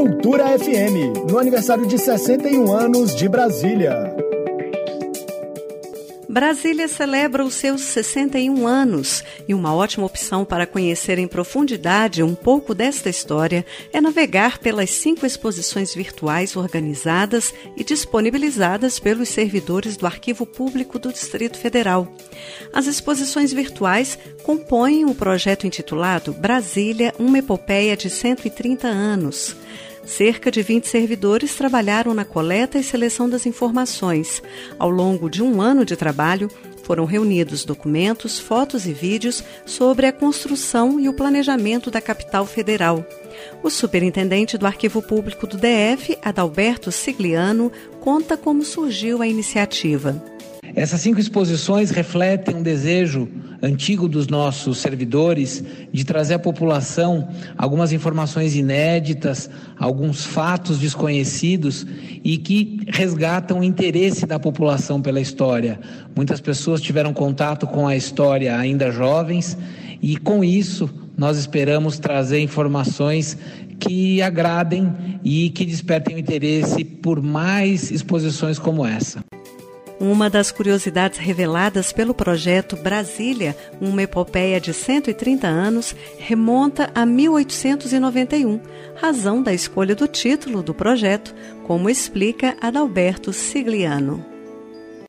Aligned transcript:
Cultura 0.00 0.54
FM, 0.54 1.12
no 1.30 1.38
aniversário 1.38 1.84
de 1.84 1.98
61 1.98 2.72
anos 2.72 3.14
de 3.14 3.28
Brasília. 3.28 4.09
Brasília 6.30 6.86
celebra 6.86 7.44
os 7.44 7.54
seus 7.54 7.80
61 7.80 8.64
anos 8.64 9.24
e 9.48 9.52
uma 9.52 9.74
ótima 9.74 10.06
opção 10.06 10.44
para 10.44 10.64
conhecer 10.64 11.18
em 11.18 11.26
profundidade 11.26 12.22
um 12.22 12.36
pouco 12.36 12.72
desta 12.72 13.10
história 13.10 13.66
é 13.92 14.00
navegar 14.00 14.58
pelas 14.58 14.90
cinco 14.90 15.26
exposições 15.26 15.92
virtuais 15.92 16.54
organizadas 16.54 17.52
e 17.76 17.82
disponibilizadas 17.82 19.00
pelos 19.00 19.28
servidores 19.28 19.96
do 19.96 20.06
Arquivo 20.06 20.46
Público 20.46 21.00
do 21.00 21.12
Distrito 21.12 21.58
Federal. 21.58 22.14
As 22.72 22.86
exposições 22.86 23.52
virtuais 23.52 24.16
compõem 24.44 25.04
o 25.04 25.16
projeto 25.16 25.66
intitulado 25.66 26.32
Brasília, 26.32 27.12
uma 27.18 27.38
epopeia 27.38 27.96
de 27.96 28.08
130 28.08 28.86
anos. 28.86 29.56
Cerca 30.10 30.50
de 30.50 30.60
20 30.60 30.88
servidores 30.88 31.54
trabalharam 31.54 32.12
na 32.12 32.24
coleta 32.24 32.76
e 32.76 32.82
seleção 32.82 33.30
das 33.30 33.46
informações. 33.46 34.42
Ao 34.76 34.90
longo 34.90 35.30
de 35.30 35.40
um 35.40 35.62
ano 35.62 35.84
de 35.84 35.94
trabalho, 35.94 36.50
foram 36.82 37.04
reunidos 37.04 37.64
documentos, 37.64 38.40
fotos 38.40 38.86
e 38.86 38.92
vídeos 38.92 39.44
sobre 39.64 40.06
a 40.06 40.12
construção 40.12 40.98
e 40.98 41.08
o 41.08 41.14
planejamento 41.14 41.92
da 41.92 42.00
capital 42.00 42.44
federal. 42.44 43.06
O 43.62 43.70
superintendente 43.70 44.58
do 44.58 44.66
Arquivo 44.66 45.00
Público 45.00 45.46
do 45.46 45.56
DF, 45.56 46.18
Adalberto 46.20 46.90
Sigliano, 46.90 47.70
conta 48.00 48.36
como 48.36 48.64
surgiu 48.64 49.22
a 49.22 49.28
iniciativa. 49.28 50.20
Essas 50.74 51.02
cinco 51.02 51.20
exposições 51.20 51.90
refletem 51.90 52.56
um 52.56 52.62
desejo 52.62 53.28
antigo 53.62 54.08
dos 54.08 54.26
nossos 54.26 54.78
servidores 54.78 55.62
de 55.92 56.04
trazer 56.04 56.34
à 56.34 56.38
população 56.38 57.28
algumas 57.56 57.92
informações 57.92 58.54
inéditas, 58.54 59.50
alguns 59.78 60.24
fatos 60.24 60.78
desconhecidos 60.78 61.86
e 62.24 62.38
que 62.38 62.80
resgatam 62.88 63.60
o 63.60 63.64
interesse 63.64 64.26
da 64.26 64.38
população 64.38 65.00
pela 65.00 65.20
história. 65.20 65.78
Muitas 66.14 66.40
pessoas 66.40 66.80
tiveram 66.80 67.12
contato 67.12 67.66
com 67.66 67.86
a 67.86 67.96
história 67.96 68.56
ainda 68.56 68.90
jovens 68.90 69.56
e 70.02 70.16
com 70.16 70.42
isso 70.42 70.88
nós 71.16 71.36
esperamos 71.36 71.98
trazer 71.98 72.40
informações 72.40 73.36
que 73.78 74.20
agradem 74.22 74.92
e 75.24 75.50
que 75.50 75.64
despertem 75.64 76.16
o 76.16 76.18
interesse 76.18 76.84
por 76.84 77.22
mais 77.22 77.90
exposições 77.90 78.58
como 78.58 78.86
essa. 78.86 79.20
Uma 80.00 80.30
das 80.30 80.50
curiosidades 80.50 81.18
reveladas 81.18 81.92
pelo 81.92 82.14
projeto 82.14 82.74
Brasília, 82.74 83.54
uma 83.78 84.02
epopeia 84.02 84.58
de 84.58 84.72
130 84.72 85.46
anos, 85.46 85.94
remonta 86.18 86.90
a 86.94 87.04
1891, 87.04 88.58
razão 88.94 89.42
da 89.42 89.52
escolha 89.52 89.94
do 89.94 90.08
título 90.08 90.62
do 90.62 90.72
projeto, 90.72 91.34
como 91.64 91.90
explica 91.90 92.56
Adalberto 92.62 93.30
Sigliano. 93.30 94.29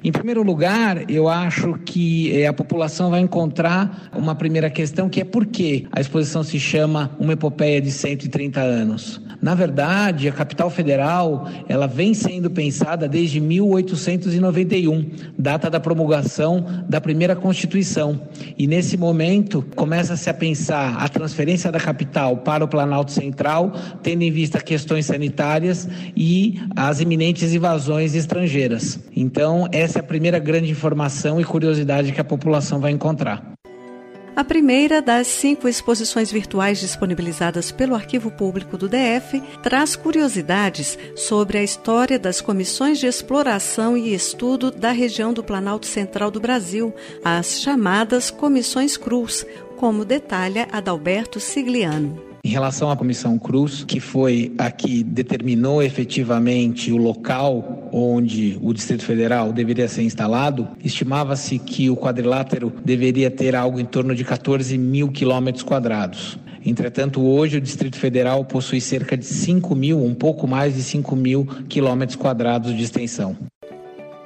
Em 0.04 0.12
primeiro 0.12 0.42
lugar, 0.42 1.08
eu 1.12 1.30
acho 1.30 1.76
que 1.86 2.36
eh, 2.36 2.48
a 2.48 2.54
população 2.54 3.12
vai 3.12 3.20
encontrar 3.20 4.10
uma 4.16 4.34
primeira 4.34 4.68
questão 4.68 5.08
que 5.08 5.22
é 5.22 5.24
por 5.24 5.46
que 5.46 5.88
a 5.92 6.02
exposição 6.02 6.44
se 6.44 6.60
chama 6.60 7.12
Uma 7.20 7.34
Epopeia 7.34 7.80
de 7.80 7.92
130 7.92 8.60
anos. 8.60 9.22
Na 9.42 9.56
verdade, 9.56 10.28
a 10.28 10.32
capital 10.32 10.70
federal, 10.70 11.48
ela 11.68 11.88
vem 11.88 12.14
sendo 12.14 12.50
pensada 12.50 13.08
desde 13.08 13.40
1891, 13.40 15.10
data 15.38 15.68
da 15.68 15.80
promulgação 15.80 16.64
da 16.88 17.02
primeira 17.02 17.36
Constituição. 17.36 18.22
E 18.56 18.68
nesse 18.68 18.98
momento, 18.98 19.66
começa-se 19.76 20.30
a 20.30 20.34
pensar 20.34 20.96
a 20.96 21.10
transferência 21.10 21.72
da 21.72 21.80
capital 21.80 22.38
para 22.38 22.64
o 22.64 22.68
Planalto 22.68 23.12
Central, 23.12 23.74
tendo 24.04 24.22
em 24.22 24.32
vista 24.32 24.60
questões 24.60 25.08
sanitárias 25.08 25.90
e 26.16 26.60
as 26.76 27.00
iminentes 27.00 27.52
invasões 27.52 28.14
estrangeiras. 28.14 29.00
Então, 29.16 29.68
essa 29.72 29.91
essa 29.92 30.00
é 30.00 30.02
a 30.02 30.04
primeira 30.04 30.40
grande 30.40 30.72
informação 30.72 31.42
e 31.42 31.44
curiosidade 31.44 32.14
que 32.14 32.22
a 32.22 32.24
população 32.24 32.80
vai 32.80 32.92
encontrar. 32.92 33.44
A 34.34 34.42
primeira 34.42 35.02
das 35.02 35.28
cinco 35.28 35.68
exposições 35.68 36.32
virtuais 36.32 36.80
disponibilizadas 36.80 37.74
pelo 37.74 37.94
Arquivo 37.94 38.32
Público 38.32 38.78
do 38.78 38.88
DF 38.88 39.44
traz 39.62 39.98
curiosidades 39.98 40.98
sobre 41.14 41.58
a 41.58 41.64
história 41.64 42.18
das 42.18 42.40
comissões 42.40 43.00
de 43.00 43.06
exploração 43.06 43.98
e 43.98 44.14
estudo 44.14 44.72
da 44.72 44.92
região 44.92 45.34
do 45.34 45.44
Planalto 45.44 45.86
Central 45.86 46.32
do 46.32 46.40
Brasil, 46.40 46.94
as 47.22 47.60
chamadas 47.60 48.32
Comissões 48.32 48.96
Cruz, 48.96 49.46
como 49.76 50.06
detalha 50.06 50.70
Adalberto 50.72 51.38
Sigliano. 51.38 52.31
Em 52.44 52.50
relação 52.50 52.90
à 52.90 52.98
Comissão 52.98 53.38
Cruz, 53.38 53.84
que 53.84 54.00
foi 54.00 54.52
a 54.58 54.72
que 54.72 55.04
determinou 55.04 55.84
efetivamente 55.84 56.92
o 56.92 56.98
local 56.98 57.88
onde 57.92 58.58
o 58.64 58.74
Distrito 58.74 59.06
Federal 59.06 59.54
deveria 59.54 59.88
ser 59.88 60.02
instalado, 60.02 60.68
estimava-se 60.84 61.60
que 61.60 61.88
o 61.90 61.96
quadrilátero 61.96 62.74
deveria 62.84 63.30
ter 63.30 63.56
algo 63.56 63.80
em 63.80 63.86
torno 63.86 64.16
de 64.16 64.24
14 64.24 64.76
mil 64.76 65.12
quilômetros 65.12 65.64
quadrados. 65.64 66.40
Entretanto, 66.66 67.22
hoje 67.22 67.58
o 67.58 67.62
Distrito 67.62 67.98
Federal 67.98 68.44
possui 68.44 68.82
cerca 68.82 69.16
de 69.16 69.26
5 69.26 69.76
mil, 69.76 70.04
um 70.04 70.16
pouco 70.16 70.48
mais 70.48 70.74
de 70.74 70.82
5 70.82 71.16
mil 71.16 71.46
quilômetros 71.70 72.16
quadrados 72.16 72.76
de 72.76 72.84
extensão. 72.84 73.38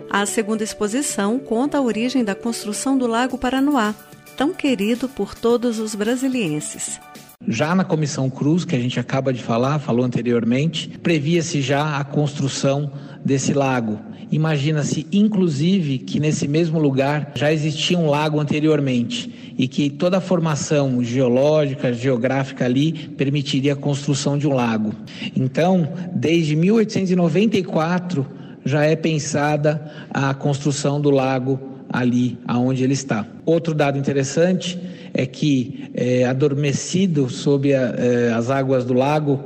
A 0.09 0.25
segunda 0.25 0.63
exposição 0.63 1.37
conta 1.37 1.77
a 1.77 1.81
origem 1.81 2.23
da 2.23 2.33
construção 2.33 2.97
do 2.97 3.07
Lago 3.07 3.37
Paranoá, 3.37 3.93
tão 4.37 4.53
querido 4.53 5.09
por 5.09 5.35
todos 5.35 5.79
os 5.79 5.95
brasilienses. 5.95 6.99
Já 7.47 7.75
na 7.75 7.83
Comissão 7.83 8.29
Cruz, 8.29 8.65
que 8.65 8.75
a 8.75 8.79
gente 8.79 8.99
acaba 8.99 9.31
de 9.31 9.41
falar, 9.41 9.79
falou 9.79 10.03
anteriormente, 10.03 10.89
previa-se 10.89 11.61
já 11.61 11.97
a 11.97 12.03
construção 12.03 12.91
desse 13.23 13.53
lago. 13.53 13.99
Imagina-se, 14.31 15.05
inclusive, 15.11 15.99
que 15.99 16.19
nesse 16.19 16.47
mesmo 16.47 16.79
lugar 16.79 17.31
já 17.35 17.53
existia 17.53 17.97
um 17.97 18.09
lago 18.09 18.39
anteriormente 18.39 19.53
e 19.57 19.67
que 19.67 19.89
toda 19.89 20.17
a 20.17 20.21
formação 20.21 21.03
geológica, 21.03 21.93
geográfica 21.93 22.65
ali 22.65 22.91
permitiria 22.91 23.73
a 23.73 23.77
construção 23.77 24.37
de 24.37 24.47
um 24.47 24.53
lago. 24.53 24.93
Então, 25.35 25.87
desde 26.11 26.55
1894 26.55 28.25
já 28.65 28.83
é 28.83 28.95
pensada 28.95 29.91
a 30.09 30.33
construção 30.33 30.99
do 30.99 31.11
lago 31.11 31.59
ali 31.87 32.37
aonde 32.47 32.83
ele 32.83 32.93
está. 32.93 33.25
Outro 33.45 33.73
dado 33.73 33.97
interessante 33.97 34.79
é 35.17 35.25
que 35.25 35.89
é, 35.93 36.25
adormecido 36.25 37.29
sob 37.29 37.73
a, 37.73 37.95
é, 37.97 38.33
as 38.33 38.49
águas 38.49 38.83
do 38.83 38.93
lago 38.93 39.45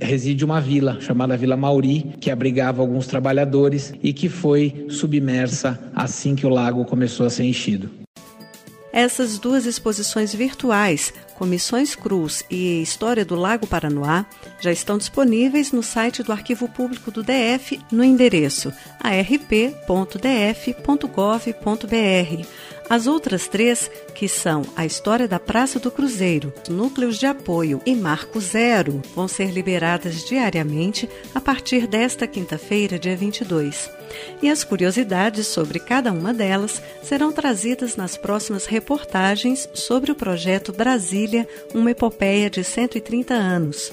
reside 0.00 0.44
uma 0.44 0.60
vila 0.60 1.00
chamada 1.00 1.36
Vila 1.36 1.56
Mauri, 1.56 2.14
que 2.20 2.30
abrigava 2.30 2.80
alguns 2.80 3.08
trabalhadores 3.08 3.92
e 4.00 4.12
que 4.12 4.28
foi 4.28 4.86
submersa 4.88 5.78
assim 5.92 6.36
que 6.36 6.46
o 6.46 6.48
lago 6.48 6.84
começou 6.84 7.26
a 7.26 7.30
ser 7.30 7.44
enchido. 7.44 7.90
Essas 8.92 9.38
duas 9.38 9.66
exposições 9.66 10.32
virtuais, 10.32 11.12
Comissões 11.38 11.94
Cruz 11.94 12.44
e 12.50 12.82
História 12.82 13.24
do 13.24 13.36
Lago 13.36 13.64
Paranoá, 13.64 14.26
já 14.60 14.72
estão 14.72 14.98
disponíveis 14.98 15.70
no 15.70 15.84
site 15.84 16.24
do 16.24 16.32
Arquivo 16.32 16.68
Público 16.68 17.12
do 17.12 17.22
DF 17.22 17.80
no 17.92 18.02
endereço 18.02 18.72
arp.df.gov.br 19.00 19.58
as 22.88 23.06
outras 23.06 23.46
três, 23.46 23.90
que 24.14 24.26
são 24.26 24.62
a 24.74 24.86
história 24.86 25.28
da 25.28 25.38
Praça 25.38 25.78
do 25.78 25.90
Cruzeiro, 25.90 26.52
núcleos 26.70 27.18
de 27.18 27.26
apoio 27.26 27.82
e 27.84 27.94
Marco 27.94 28.40
Zero, 28.40 29.02
vão 29.14 29.28
ser 29.28 29.50
liberadas 29.50 30.24
diariamente 30.24 31.06
a 31.34 31.40
partir 31.40 31.86
desta 31.86 32.26
quinta-feira, 32.26 32.98
dia 32.98 33.14
22. 33.14 33.90
E 34.40 34.48
as 34.48 34.64
curiosidades 34.64 35.46
sobre 35.48 35.78
cada 35.78 36.10
uma 36.10 36.32
delas 36.32 36.80
serão 37.02 37.30
trazidas 37.30 37.94
nas 37.94 38.16
próximas 38.16 38.64
reportagens 38.64 39.68
sobre 39.74 40.10
o 40.10 40.14
projeto 40.14 40.72
Brasília, 41.28 41.46
uma 41.74 41.90
epopeia 41.90 42.48
de 42.48 42.64
130 42.64 43.34
anos. 43.34 43.92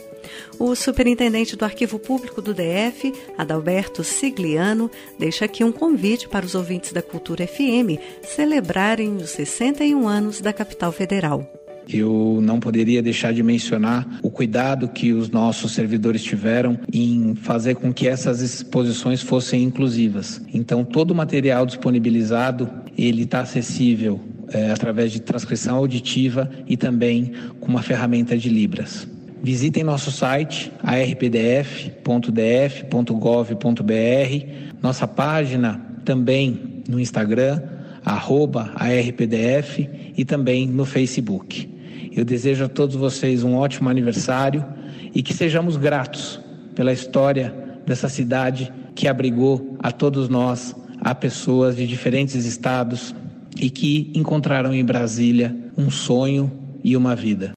O 0.58 0.74
superintendente 0.74 1.56
do 1.56 1.66
Arquivo 1.66 2.00
Público 2.00 2.42
do 2.42 2.54
DF, 2.54 3.14
Adalberto 3.38 4.04
Sigliano, 4.04 4.90
deixa 5.20 5.46
aqui 5.46 5.64
um 5.64 5.72
convite 5.72 6.28
para 6.28 6.46
os 6.46 6.56
ouvintes 6.56 6.94
da 6.94 7.02
Cultura 7.02 7.46
FM 7.46 8.00
celebrarem 8.24 9.18
os 9.18 9.30
61 9.32 10.08
anos 10.08 10.42
da 10.42 10.54
capital 10.54 10.92
federal. 10.92 11.46
Eu 11.88 12.40
não 12.42 12.60
poderia 12.60 13.02
deixar 13.04 13.32
de 13.32 13.44
mencionar 13.44 14.08
o 14.24 14.32
cuidado 14.32 14.88
que 14.88 15.14
os 15.14 15.30
nossos 15.30 15.74
servidores 15.74 16.24
tiveram 16.24 16.80
em 16.92 17.36
fazer 17.36 17.76
com 17.76 17.94
que 17.94 18.08
essas 18.08 18.42
exposições 18.42 19.22
fossem 19.22 19.62
inclusivas. 19.62 20.42
Então, 20.52 20.84
todo 20.84 21.12
o 21.12 21.16
material 21.16 21.64
disponibilizado 21.64 22.68
ele 22.98 23.24
está 23.24 23.42
acessível 23.42 24.20
é, 24.52 24.72
através 24.72 25.12
de 25.12 25.22
transcrição 25.22 25.78
auditiva 25.78 26.50
e 26.68 26.78
também 26.78 27.32
com 27.60 27.68
uma 27.68 27.82
ferramenta 27.82 28.38
de 28.38 28.50
libras. 28.50 29.08
Visitem 29.42 29.84
nosso 29.84 30.12
site 30.12 30.72
arpdf.df.gov.br, 30.82 32.04
nossa 34.82 35.08
página 35.08 35.80
também 36.04 36.84
no 36.88 37.00
Instagram, 37.00 37.62
arroba 38.04 38.72
arpdf 38.76 39.90
e 40.18 40.24
também 40.24 40.68
no 40.68 40.86
Facebook. 40.86 41.70
Eu 42.16 42.24
desejo 42.24 42.66
a 42.66 42.70
todos 42.70 42.96
vocês 42.96 43.44
um 43.44 43.56
ótimo 43.56 43.90
aniversário 43.90 44.66
e 45.14 45.22
que 45.22 45.34
sejamos 45.34 45.78
gratos 45.78 46.40
pela 46.74 46.94
história 46.94 47.54
dessa 47.86 48.10
cidade 48.10 48.72
que 48.96 49.08
abrigou 49.08 49.78
a 49.80 49.92
todos 49.92 50.30
nós, 50.30 50.76
a 51.02 51.14
pessoas 51.14 51.76
de 51.76 51.86
diferentes 51.86 52.46
estados 52.46 53.14
e 53.56 53.70
que 53.70 54.12
encontraram 54.14 54.74
em 54.74 54.84
Brasília 54.84 55.56
um 55.78 55.90
sonho 55.90 56.52
e 56.84 56.96
uma 56.96 57.16
vida. 57.16 57.54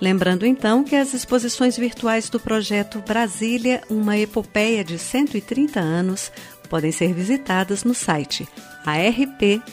Lembrando 0.00 0.44
então 0.44 0.84
que 0.84 0.94
as 0.94 1.14
exposições 1.14 1.76
virtuais 1.76 2.28
do 2.28 2.38
projeto 2.38 3.02
Brasília, 3.06 3.80
uma 3.88 4.18
epopeia 4.18 4.84
de 4.84 4.98
130 4.98 5.80
anos, 5.80 6.30
podem 6.68 6.92
ser 6.92 7.14
visitadas 7.14 7.82
no 7.82 7.94
site 7.94 8.46
arp.df.gov.br. 8.84 9.66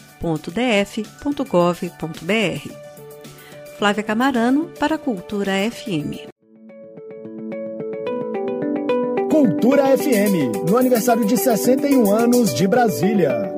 Flávia 3.78 4.04
Camarano 4.04 4.72
para 4.80 4.96
a 4.96 4.98
Cultura 4.98 5.52
FM. 5.70 6.32
Cultura 9.30 9.98
FM, 9.98 10.70
no 10.70 10.78
aniversário 10.78 11.26
de 11.26 11.36
61 11.36 12.12
anos 12.14 12.54
de 12.54 12.68
Brasília. 12.68 13.53